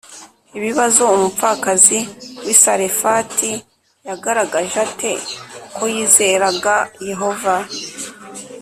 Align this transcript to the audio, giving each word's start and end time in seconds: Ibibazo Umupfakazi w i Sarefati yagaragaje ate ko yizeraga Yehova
Ibibazo 0.57 1.01
Umupfakazi 1.15 1.99
w 2.45 2.47
i 2.53 2.55
Sarefati 2.61 3.51
yagaragaje 4.07 4.75
ate 4.87 5.11
ko 5.75 5.83
yizeraga 5.93 6.75
Yehova 7.09 7.55